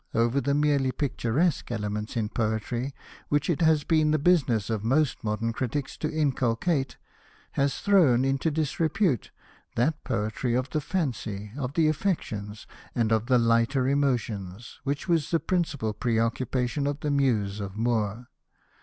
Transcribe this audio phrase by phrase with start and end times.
[0.15, 2.91] er the merely picturesque elements in poetry,
[3.29, 6.97] which it has been the business of most modern critics to inculcate,
[7.51, 9.29] has thrown into disrepute
[9.75, 15.29] that poetry of the fancy, of the affections, and of the lighter emotions, which was
[15.29, 18.27] the principal preoccupation of the muse of Moore.